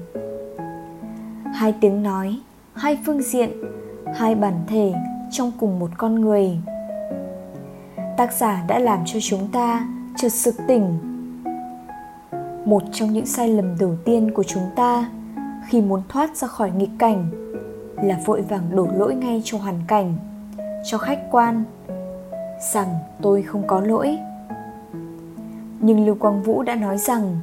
Hai 1.55 1.75
tiếng 1.81 2.03
nói 2.03 2.41
hai 2.75 2.99
phương 3.07 3.23
diện, 3.23 3.51
hai 4.15 4.35
bản 4.35 4.55
thể 4.67 4.93
trong 5.31 5.53
cùng 5.61 5.79
một 5.79 5.91
con 5.97 6.15
người. 6.15 6.59
Tác 8.17 8.33
giả 8.33 8.65
đã 8.69 8.79
làm 8.79 8.99
cho 9.07 9.19
chúng 9.23 9.49
ta 9.53 9.89
chợt 10.17 10.29
sực 10.29 10.55
tỉnh. 10.67 10.99
Một 12.65 12.83
trong 12.93 13.13
những 13.13 13.27
sai 13.27 13.49
lầm 13.49 13.79
đầu 13.79 13.97
tiên 14.05 14.31
của 14.31 14.43
chúng 14.43 14.63
ta 14.77 15.11
khi 15.69 15.81
muốn 15.81 16.03
thoát 16.09 16.37
ra 16.37 16.49
khỏi 16.49 16.71
nghịch 16.71 16.91
cảnh 16.99 17.31
là 18.03 18.21
vội 18.25 18.43
vàng 18.43 18.77
đổ 18.77 18.89
lỗi 18.97 19.15
ngay 19.15 19.43
cho 19.45 19.59
hoàn 19.59 19.81
cảnh, 19.87 20.15
cho 20.85 20.99
khách 20.99 21.21
quan, 21.31 21.65
rằng 22.73 22.89
tôi 23.23 23.43
không 23.43 23.63
có 23.67 23.81
lỗi. 23.81 24.19
Nhưng 25.81 26.07
lưu 26.07 26.15
quang 26.15 26.43
vũ 26.43 26.63
đã 26.63 26.75
nói 26.75 26.99
rằng, 26.99 27.37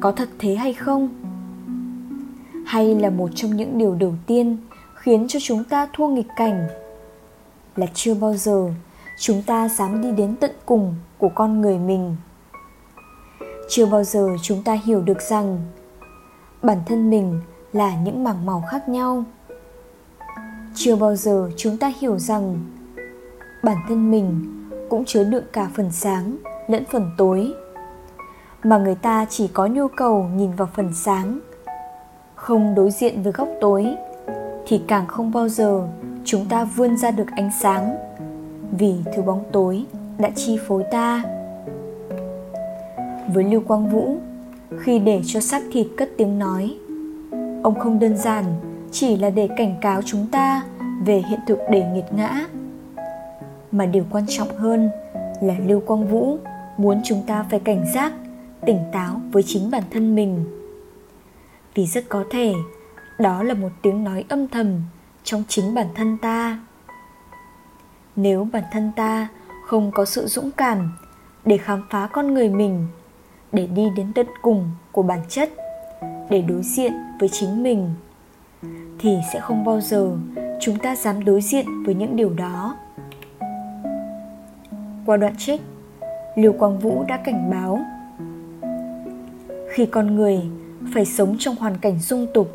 có 0.00 0.12
thật 0.12 0.28
thế 0.38 0.54
hay 0.54 0.72
không? 0.72 1.08
Hay 2.72 2.94
là 2.94 3.10
một 3.10 3.30
trong 3.34 3.56
những 3.56 3.78
điều 3.78 3.94
đầu 3.94 4.14
tiên 4.26 4.56
khiến 4.94 5.26
cho 5.28 5.38
chúng 5.42 5.64
ta 5.64 5.88
thua 5.92 6.06
nghịch 6.06 6.26
cảnh? 6.36 6.68
Là 7.76 7.86
chưa 7.94 8.14
bao 8.14 8.34
giờ 8.34 8.70
chúng 9.18 9.42
ta 9.42 9.68
dám 9.68 10.02
đi 10.02 10.10
đến 10.10 10.36
tận 10.36 10.50
cùng 10.66 10.94
của 11.18 11.28
con 11.28 11.60
người 11.60 11.78
mình. 11.78 12.16
Chưa 13.68 13.86
bao 13.86 14.04
giờ 14.04 14.28
chúng 14.42 14.62
ta 14.62 14.78
hiểu 14.84 15.02
được 15.02 15.20
rằng 15.22 15.58
bản 16.62 16.78
thân 16.86 17.10
mình 17.10 17.40
là 17.72 17.96
những 17.96 18.24
mảng 18.24 18.46
màu 18.46 18.64
khác 18.70 18.88
nhau. 18.88 19.24
Chưa 20.74 20.96
bao 20.96 21.16
giờ 21.16 21.50
chúng 21.56 21.78
ta 21.78 21.92
hiểu 22.00 22.18
rằng 22.18 22.58
bản 23.62 23.76
thân 23.88 24.10
mình 24.10 24.44
cũng 24.88 25.04
chứa 25.04 25.24
đựng 25.24 25.44
cả 25.52 25.70
phần 25.76 25.90
sáng 25.90 26.36
lẫn 26.68 26.84
phần 26.92 27.10
tối, 27.18 27.52
mà 28.62 28.78
người 28.78 28.94
ta 28.94 29.26
chỉ 29.30 29.48
có 29.48 29.66
nhu 29.66 29.88
cầu 29.88 30.30
nhìn 30.36 30.52
vào 30.52 30.68
phần 30.74 30.90
sáng 30.94 31.40
không 32.42 32.74
đối 32.74 32.90
diện 32.90 33.22
với 33.22 33.32
góc 33.32 33.48
tối, 33.60 33.86
thì 34.66 34.80
càng 34.88 35.06
không 35.06 35.32
bao 35.32 35.48
giờ 35.48 35.88
chúng 36.24 36.48
ta 36.48 36.64
vươn 36.64 36.96
ra 36.96 37.10
được 37.10 37.26
ánh 37.36 37.50
sáng, 37.60 37.96
vì 38.78 38.94
thứ 39.14 39.22
bóng 39.22 39.44
tối 39.52 39.84
đã 40.18 40.30
chi 40.34 40.58
phối 40.66 40.84
ta. 40.90 41.22
Với 43.34 43.44
lưu 43.44 43.62
quang 43.66 43.90
vũ, 43.90 44.16
khi 44.78 44.98
để 44.98 45.20
cho 45.26 45.40
xác 45.40 45.62
thịt 45.72 45.86
cất 45.96 46.10
tiếng 46.16 46.38
nói, 46.38 46.74
ông 47.62 47.78
không 47.78 47.98
đơn 47.98 48.16
giản 48.16 48.44
chỉ 48.90 49.16
là 49.16 49.30
để 49.30 49.48
cảnh 49.56 49.74
cáo 49.80 50.02
chúng 50.02 50.26
ta 50.32 50.62
về 51.04 51.22
hiện 51.28 51.40
thực 51.46 51.58
đầy 51.70 51.84
nghiệt 51.84 52.06
ngã, 52.10 52.46
mà 53.72 53.86
điều 53.86 54.04
quan 54.10 54.24
trọng 54.28 54.56
hơn 54.56 54.90
là 55.40 55.54
lưu 55.66 55.80
quang 55.80 56.06
vũ 56.06 56.36
muốn 56.76 57.00
chúng 57.04 57.22
ta 57.26 57.44
phải 57.50 57.60
cảnh 57.60 57.84
giác, 57.94 58.12
tỉnh 58.66 58.78
táo 58.92 59.20
với 59.32 59.42
chính 59.46 59.70
bản 59.70 59.82
thân 59.90 60.14
mình 60.14 60.44
vì 61.74 61.86
rất 61.86 62.04
có 62.08 62.24
thể 62.30 62.54
đó 63.18 63.42
là 63.42 63.54
một 63.54 63.68
tiếng 63.82 64.04
nói 64.04 64.24
âm 64.28 64.48
thầm 64.48 64.80
trong 65.24 65.44
chính 65.48 65.74
bản 65.74 65.86
thân 65.94 66.18
ta. 66.18 66.58
Nếu 68.16 68.48
bản 68.52 68.64
thân 68.72 68.92
ta 68.96 69.28
không 69.66 69.92
có 69.92 70.04
sự 70.04 70.26
dũng 70.26 70.50
cảm 70.50 70.92
để 71.44 71.56
khám 71.56 71.82
phá 71.90 72.08
con 72.12 72.34
người 72.34 72.48
mình, 72.48 72.86
để 73.52 73.66
đi 73.66 73.90
đến 73.96 74.12
tận 74.14 74.26
cùng 74.42 74.70
của 74.92 75.02
bản 75.02 75.20
chất, 75.28 75.50
để 76.30 76.42
đối 76.42 76.62
diện 76.62 76.92
với 77.20 77.28
chính 77.28 77.62
mình, 77.62 77.94
thì 78.98 79.18
sẽ 79.32 79.40
không 79.40 79.64
bao 79.64 79.80
giờ 79.80 80.16
chúng 80.60 80.78
ta 80.78 80.96
dám 80.96 81.24
đối 81.24 81.40
diện 81.40 81.84
với 81.84 81.94
những 81.94 82.16
điều 82.16 82.30
đó. 82.30 82.76
Qua 85.06 85.16
đoạn 85.16 85.34
trích, 85.38 85.60
liêu 86.36 86.52
quang 86.52 86.78
vũ 86.78 87.04
đã 87.08 87.16
cảnh 87.16 87.50
báo, 87.50 87.80
khi 89.74 89.86
con 89.86 90.14
người 90.16 90.40
phải 90.94 91.04
sống 91.04 91.36
trong 91.38 91.56
hoàn 91.56 91.78
cảnh 91.78 91.98
dung 91.98 92.26
tục, 92.34 92.52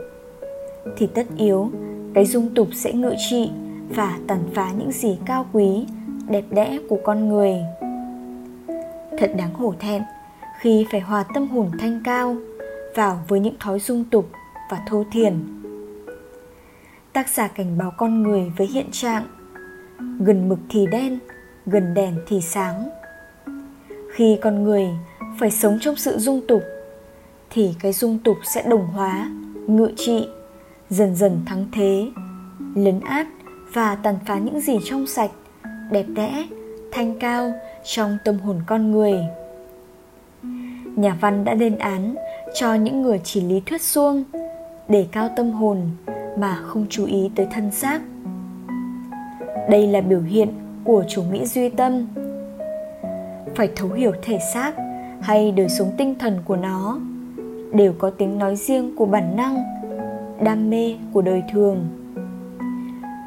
thì 0.97 1.07
tất 1.07 1.25
yếu 1.37 1.71
cái 2.13 2.25
dung 2.25 2.55
tục 2.55 2.67
sẽ 2.73 2.93
ngự 2.93 3.13
trị 3.29 3.49
và 3.89 4.17
tàn 4.27 4.39
phá 4.53 4.71
những 4.77 4.91
gì 4.91 5.17
cao 5.25 5.45
quý, 5.53 5.85
đẹp 6.29 6.43
đẽ 6.49 6.79
của 6.89 6.99
con 7.03 7.29
người. 7.29 7.53
Thật 9.17 9.31
đáng 9.37 9.53
hổ 9.53 9.73
thẹn 9.79 10.01
khi 10.59 10.85
phải 10.91 10.99
hòa 10.99 11.23
tâm 11.33 11.47
hồn 11.47 11.71
thanh 11.79 12.01
cao 12.03 12.35
vào 12.95 13.19
với 13.27 13.39
những 13.39 13.55
thói 13.59 13.79
dung 13.79 14.03
tục 14.03 14.29
và 14.71 14.81
thô 14.87 15.03
thiển. 15.11 15.33
Tác 17.13 17.29
giả 17.29 17.47
cảnh 17.47 17.77
báo 17.77 17.91
con 17.97 18.23
người 18.23 18.51
với 18.57 18.67
hiện 18.67 18.87
trạng, 18.91 19.23
gần 20.19 20.49
mực 20.49 20.59
thì 20.69 20.87
đen, 20.91 21.19
gần 21.65 21.93
đèn 21.93 22.15
thì 22.27 22.41
sáng. 22.41 22.89
Khi 24.13 24.37
con 24.41 24.63
người 24.63 24.87
phải 25.39 25.51
sống 25.51 25.77
trong 25.81 25.95
sự 25.95 26.17
dung 26.17 26.41
tục 26.47 26.63
thì 27.49 27.75
cái 27.79 27.93
dung 27.93 28.19
tục 28.19 28.37
sẽ 28.43 28.63
đồng 28.69 28.87
hóa, 28.87 29.31
ngự 29.67 29.91
trị, 29.95 30.27
dần 30.89 31.15
dần 31.15 31.41
thắng 31.45 31.65
thế, 31.71 32.07
lấn 32.75 32.99
át 32.99 33.27
và 33.73 33.95
tàn 33.95 34.15
phá 34.25 34.37
những 34.37 34.59
gì 34.59 34.79
trong 34.85 35.07
sạch, 35.07 35.31
đẹp 35.91 36.05
đẽ, 36.07 36.47
thanh 36.91 37.19
cao 37.19 37.53
trong 37.83 38.17
tâm 38.25 38.39
hồn 38.39 38.61
con 38.67 38.91
người. 38.91 39.19
Nhà 40.95 41.17
văn 41.21 41.43
đã 41.43 41.53
lên 41.53 41.77
án 41.77 42.15
cho 42.53 42.73
những 42.73 43.01
người 43.01 43.21
chỉ 43.23 43.41
lý 43.41 43.61
thuyết 43.65 43.81
suông 43.81 44.23
để 44.87 45.07
cao 45.11 45.29
tâm 45.35 45.51
hồn 45.51 45.81
mà 46.37 46.55
không 46.55 46.85
chú 46.89 47.05
ý 47.05 47.31
tới 47.35 47.47
thân 47.51 47.71
xác. 47.71 48.01
Đây 49.69 49.87
là 49.87 50.01
biểu 50.01 50.21
hiện 50.21 50.49
của 50.83 51.03
chủ 51.09 51.23
nghĩa 51.23 51.45
duy 51.45 51.69
tâm. 51.69 52.07
Phải 53.55 53.69
thấu 53.75 53.89
hiểu 53.89 54.11
thể 54.21 54.39
xác 54.53 54.71
hay 55.21 55.51
đời 55.51 55.69
sống 55.69 55.91
tinh 55.97 56.15
thần 56.19 56.39
của 56.45 56.55
nó 56.55 56.99
đều 57.73 57.93
có 57.99 58.09
tiếng 58.09 58.37
nói 58.39 58.55
riêng 58.55 58.95
của 58.95 59.05
bản 59.05 59.35
năng, 59.35 59.63
đam 60.43 60.69
mê 60.69 60.95
của 61.13 61.21
đời 61.21 61.43
thường. 61.51 61.87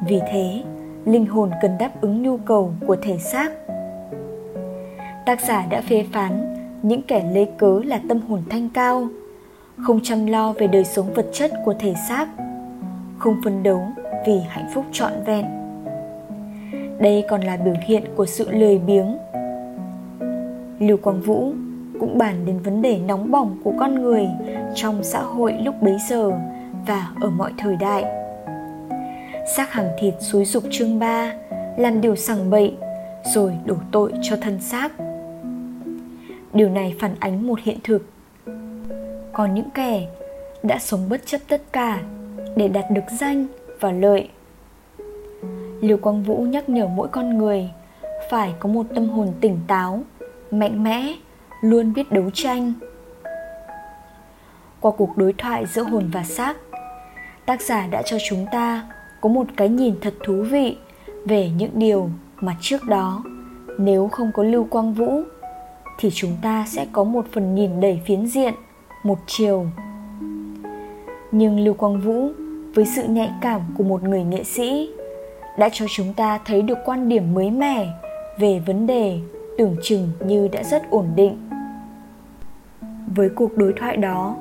Vì 0.07 0.19
thế, 0.31 0.63
linh 1.05 1.25
hồn 1.25 1.51
cần 1.61 1.71
đáp 1.79 2.01
ứng 2.01 2.23
nhu 2.23 2.37
cầu 2.37 2.73
của 2.87 2.95
thể 3.01 3.17
xác. 3.17 3.51
Tác 5.25 5.41
giả 5.41 5.65
đã 5.69 5.81
phê 5.81 6.05
phán 6.11 6.55
những 6.81 7.01
kẻ 7.01 7.23
lấy 7.33 7.49
cớ 7.57 7.79
là 7.85 8.01
tâm 8.09 8.19
hồn 8.21 8.41
thanh 8.49 8.69
cao, 8.69 9.07
không 9.77 9.99
chăm 10.03 10.25
lo 10.25 10.53
về 10.53 10.67
đời 10.67 10.83
sống 10.83 11.13
vật 11.13 11.25
chất 11.33 11.51
của 11.65 11.73
thể 11.79 11.93
xác, 12.09 12.27
không 13.17 13.35
phấn 13.43 13.63
đấu 13.63 13.81
vì 14.25 14.39
hạnh 14.47 14.69
phúc 14.73 14.85
trọn 14.91 15.11
vẹn. 15.25 15.45
Đây 16.99 17.25
còn 17.29 17.41
là 17.41 17.57
biểu 17.57 17.75
hiện 17.85 18.03
của 18.15 18.25
sự 18.25 18.51
lười 18.51 18.77
biếng. 18.77 19.17
Lưu 20.79 20.97
quang 20.97 21.21
vũ 21.21 21.53
cũng 22.01 22.17
bàn 22.17 22.45
đến 22.45 22.59
vấn 22.59 22.81
đề 22.81 22.99
nóng 22.99 23.31
bỏng 23.31 23.57
của 23.63 23.73
con 23.79 24.01
người 24.01 24.27
trong 24.75 25.03
xã 25.03 25.21
hội 25.21 25.53
lúc 25.63 25.75
bấy 25.81 25.97
giờ 26.09 26.31
và 26.87 27.11
ở 27.21 27.29
mọi 27.29 27.51
thời 27.57 27.75
đại. 27.75 28.05
Xác 29.55 29.71
hàng 29.71 29.89
thịt 29.99 30.13
xúi 30.19 30.45
dục 30.45 30.63
chương 30.71 30.99
ba 30.99 31.33
làm 31.77 32.01
điều 32.01 32.15
sằng 32.15 32.49
bậy 32.49 32.75
rồi 33.33 33.53
đổ 33.65 33.75
tội 33.91 34.13
cho 34.21 34.35
thân 34.41 34.61
xác. 34.61 34.91
Điều 36.53 36.69
này 36.69 36.95
phản 36.99 37.15
ánh 37.19 37.47
một 37.47 37.59
hiện 37.63 37.77
thực. 37.83 38.05
Còn 39.33 39.53
những 39.53 39.69
kẻ 39.73 40.07
đã 40.63 40.79
sống 40.79 41.09
bất 41.09 41.21
chấp 41.25 41.41
tất 41.47 41.61
cả 41.71 42.01
để 42.55 42.67
đạt 42.67 42.85
được 42.91 43.05
danh 43.19 43.45
và 43.79 43.91
lợi. 43.91 44.29
Lưu 45.81 45.97
Quang 45.97 46.23
Vũ 46.23 46.37
nhắc 46.37 46.69
nhở 46.69 46.87
mỗi 46.87 47.07
con 47.07 47.37
người 47.37 47.69
phải 48.29 48.53
có 48.59 48.69
một 48.69 48.85
tâm 48.95 49.09
hồn 49.09 49.27
tỉnh 49.41 49.59
táo, 49.67 50.03
mạnh 50.51 50.83
mẽ, 50.83 51.13
luôn 51.61 51.93
biết 51.93 52.11
đấu 52.11 52.29
tranh. 52.33 52.73
Qua 54.79 54.91
cuộc 54.97 55.17
đối 55.17 55.33
thoại 55.33 55.65
giữa 55.65 55.83
hồn 55.83 56.09
và 56.13 56.23
xác, 56.23 56.57
tác 57.45 57.61
giả 57.61 57.87
đã 57.87 58.01
cho 58.01 58.17
chúng 58.29 58.45
ta 58.51 58.89
có 59.21 59.29
một 59.29 59.47
cái 59.57 59.69
nhìn 59.69 59.95
thật 60.01 60.13
thú 60.23 60.45
vị 60.51 60.77
về 61.25 61.49
những 61.49 61.71
điều 61.73 62.09
mà 62.35 62.55
trước 62.61 62.83
đó 62.83 63.23
nếu 63.77 64.07
không 64.07 64.31
có 64.33 64.43
Lưu 64.43 64.63
Quang 64.63 64.93
Vũ 64.93 65.21
thì 65.99 66.09
chúng 66.13 66.37
ta 66.41 66.65
sẽ 66.67 66.87
có 66.91 67.03
một 67.03 67.25
phần 67.31 67.55
nhìn 67.55 67.79
đầy 67.79 68.01
phiến 68.05 68.25
diện, 68.25 68.53
một 69.03 69.19
chiều. 69.27 69.65
Nhưng 71.31 71.59
Lưu 71.59 71.73
Quang 71.73 72.01
Vũ 72.01 72.29
với 72.75 72.85
sự 72.85 73.03
nhạy 73.03 73.29
cảm 73.41 73.61
của 73.77 73.83
một 73.83 74.03
người 74.03 74.23
nghệ 74.23 74.43
sĩ 74.43 74.89
đã 75.57 75.69
cho 75.73 75.85
chúng 75.95 76.13
ta 76.13 76.39
thấy 76.45 76.61
được 76.61 76.77
quan 76.85 77.09
điểm 77.09 77.33
mới 77.33 77.51
mẻ 77.51 77.87
về 78.39 78.61
vấn 78.67 78.87
đề 78.87 79.19
tưởng 79.61 79.75
chừng 79.81 80.11
như 80.25 80.47
đã 80.47 80.63
rất 80.63 80.89
ổn 80.89 81.05
định. 81.15 81.49
Với 83.15 83.29
cuộc 83.29 83.57
đối 83.57 83.73
thoại 83.79 83.97
đó, 83.97 84.35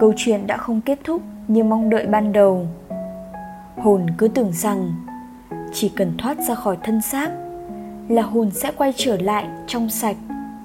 câu 0.00 0.12
chuyện 0.16 0.46
đã 0.46 0.56
không 0.56 0.80
kết 0.80 0.98
thúc 1.04 1.22
như 1.48 1.64
mong 1.64 1.90
đợi 1.90 2.06
ban 2.06 2.32
đầu. 2.32 2.66
Hồn 3.76 4.06
cứ 4.18 4.28
tưởng 4.28 4.52
rằng, 4.52 4.92
chỉ 5.72 5.88
cần 5.96 6.12
thoát 6.18 6.38
ra 6.38 6.54
khỏi 6.54 6.76
thân 6.82 7.00
xác, 7.00 7.30
là 8.08 8.22
hồn 8.22 8.50
sẽ 8.50 8.72
quay 8.76 8.92
trở 8.96 9.16
lại 9.16 9.46
trong 9.66 9.90
sạch, 9.90 10.16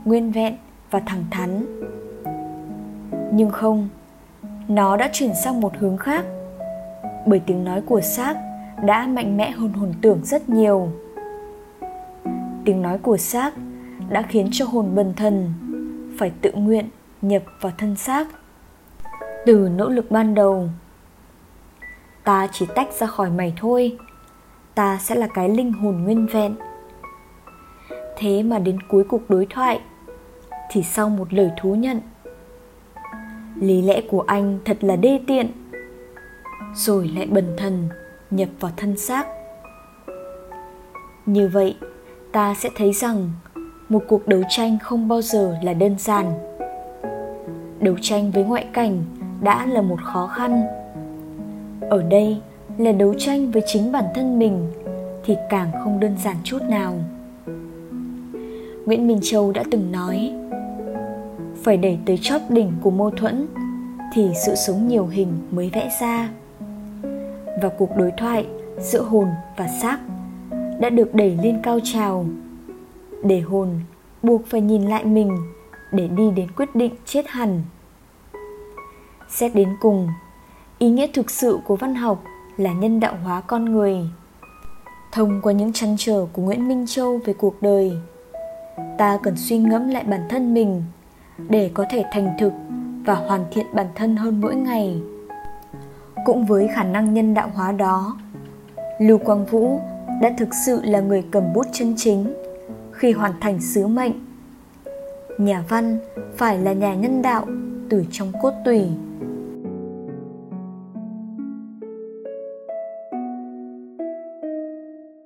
nguyên 0.06 0.32
vẹn 0.32 0.58
và 0.92 1.00
thẳng 1.00 1.24
thắn. 1.32 1.66
Nhưng 3.32 3.50
không, 3.50 3.90
nó 4.68 4.98
đã 4.98 5.10
chuyển 5.14 5.32
sang 5.44 5.62
một 5.62 5.72
hướng 5.78 5.98
khác, 5.98 6.26
bởi 7.26 7.40
tiếng 7.46 7.64
nói 7.64 7.82
của 7.82 8.02
xác 8.02 8.38
đã 8.86 9.08
mạnh 9.08 9.38
mẽ 9.38 9.52
hơn 9.52 9.74
hồn 9.74 9.94
tưởng 10.02 10.22
rất 10.24 10.50
nhiều. 10.50 10.88
Tiếng 12.66 12.82
nói 12.82 12.98
của 12.98 13.18
xác 13.18 13.54
đã 14.14 14.22
khiến 14.22 14.50
cho 14.52 14.66
hồn 14.66 14.96
bần 14.96 15.14
thần 15.14 15.54
phải 16.20 16.32
tự 16.42 16.52
nguyện 16.52 16.90
nhập 17.22 17.44
vào 17.62 17.72
thân 17.78 17.96
xác. 17.96 18.28
Từ 19.46 19.70
nỗ 19.76 19.90
lực 19.90 20.12
ban 20.12 20.36
đầu, 20.36 20.70
ta 22.24 22.48
chỉ 22.52 22.66
tách 22.76 22.94
ra 22.94 23.08
khỏi 23.08 23.30
mày 23.30 23.54
thôi. 23.58 23.98
Ta 24.76 24.98
sẽ 24.98 25.16
là 25.16 25.28
cái 25.34 25.50
linh 25.50 25.74
hồn 25.74 26.04
nguyên 26.04 26.28
vẹn. 26.28 26.56
Thế 28.18 28.44
mà 28.44 28.60
đến 28.60 28.78
cuối 28.88 29.04
cuộc 29.10 29.30
đối 29.30 29.48
thoại 29.50 29.82
thì 30.72 30.84
sau 30.84 31.10
một 31.10 31.34
lời 31.34 31.52
thú 31.62 31.76
nhận, 31.76 32.02
lý 33.56 33.82
lẽ 33.82 34.02
của 34.10 34.22
anh 34.22 34.60
thật 34.66 34.78
là 34.84 34.96
đê 34.96 35.20
tiện, 35.28 35.52
rồi 36.74 37.08
lại 37.16 37.26
bần 37.26 37.54
thần 37.58 37.90
nhập 38.32 38.50
vào 38.60 38.72
thân 38.78 38.98
xác. 38.98 39.28
Như 41.26 41.48
vậy, 41.48 41.78
ta 42.32 42.56
sẽ 42.56 42.70
thấy 42.76 42.94
rằng 42.94 43.30
một 43.90 44.04
cuộc 44.08 44.28
đấu 44.28 44.42
tranh 44.50 44.78
không 44.82 45.08
bao 45.08 45.22
giờ 45.22 45.56
là 45.64 45.74
đơn 45.74 45.96
giản. 46.00 46.34
Đấu 47.80 47.96
tranh 48.02 48.32
với 48.32 48.44
ngoại 48.44 48.66
cảnh 48.74 49.04
đã 49.42 49.66
là 49.66 49.82
một 49.82 50.00
khó 50.04 50.28
khăn. 50.28 50.64
Ở 51.90 52.04
đây 52.04 52.38
là 52.78 52.92
đấu 52.92 53.14
tranh 53.18 53.52
với 53.52 53.64
chính 53.66 53.92
bản 53.92 54.06
thân 54.16 54.40
mình 54.40 54.72
thì 55.26 55.36
càng 55.50 55.72
không 55.84 56.00
đơn 56.00 56.18
giản 56.24 56.36
chút 56.44 56.62
nào. 56.70 56.94
Nguyễn 58.86 59.08
minh 59.08 59.20
châu 59.22 59.52
đã 59.52 59.64
từng 59.72 59.92
nói, 59.92 60.34
phải 61.64 61.78
đẩy 61.78 61.98
tới 62.06 62.20
chóp 62.22 62.42
đỉnh 62.50 62.72
của 62.82 62.92
mâu 62.92 63.10
thuẫn 63.10 63.46
thì 64.14 64.30
sự 64.46 64.56
sống 64.56 64.88
nhiều 64.88 65.08
hình 65.08 65.34
mới 65.52 65.70
vẽ 65.74 65.90
ra. 66.02 66.30
Và 67.62 67.70
cuộc 67.78 67.98
đối 67.98 68.12
thoại 68.18 68.46
giữa 68.80 69.02
hồn 69.02 69.28
và 69.58 69.68
xác 69.68 70.00
đã 70.80 70.90
được 70.90 71.16
đẩy 71.16 71.38
lên 71.44 71.60
cao 71.64 71.80
trào 71.84 72.26
để 73.24 73.40
hồn, 73.40 73.70
buộc 74.24 74.42
phải 74.48 74.62
nhìn 74.62 74.84
lại 74.84 75.06
mình 75.06 75.38
để 75.92 76.08
đi 76.08 76.32
đến 76.32 76.48
quyết 76.58 76.76
định 76.76 76.96
chết 77.06 77.28
hẳn. 77.28 77.62
Xét 79.30 79.56
đến 79.56 79.70
cùng, 79.82 80.08
ý 80.80 80.90
nghĩa 80.90 81.08
thực 81.08 81.32
sự 81.32 81.60
của 81.66 81.76
văn 81.76 81.96
học 81.96 82.24
là 82.58 82.74
nhân 82.74 83.00
đạo 83.00 83.18
hóa 83.24 83.42
con 83.42 83.66
người. 83.66 83.98
Thông 85.12 85.42
qua 85.42 85.54
những 85.54 85.74
trăn 85.74 85.96
trở 86.00 86.26
của 86.34 86.42
nguyễn 86.42 86.68
minh 86.68 86.86
châu 86.88 87.20
về 87.26 87.34
cuộc 87.34 87.62
đời, 87.62 87.92
ta 88.98 89.20
cần 89.24 89.36
suy 89.38 89.58
ngẫm 89.58 89.90
lại 89.90 90.04
bản 90.04 90.22
thân 90.30 90.54
mình 90.54 90.84
để 91.38 91.72
có 91.74 91.86
thể 91.90 92.06
thành 92.12 92.34
thực 92.40 92.54
và 93.06 93.14
hoàn 93.14 93.46
thiện 93.52 93.66
bản 93.74 93.88
thân 93.96 94.16
hơn 94.16 94.42
mỗi 94.42 94.56
ngày. 94.56 95.02
Cũng 96.26 96.46
với 96.46 96.68
khả 96.76 96.84
năng 96.84 97.14
nhân 97.14 97.34
đạo 97.34 97.52
hóa 97.54 97.72
đó, 97.72 98.18
lưu 99.00 99.18
quang 99.18 99.46
vũ 99.46 99.80
đã 100.22 100.34
thực 100.38 100.50
sự 100.66 100.82
là 100.84 101.00
người 101.00 101.24
cầm 101.32 101.54
bút 101.54 101.68
chân 101.72 101.94
chính 101.98 102.34
khi 103.04 103.12
hoàn 103.12 103.34
thành 103.42 103.62
sứ 103.62 103.88
mệnh. 103.88 104.12
Nhà 105.38 105.64
văn 105.70 106.00
phải 106.38 106.58
là 106.58 106.74
nhà 106.74 106.94
nhân 106.96 107.22
đạo 107.22 107.48
từ 107.90 108.06
trong 108.12 108.32
cốt 108.42 108.54
tủy. 108.66 108.82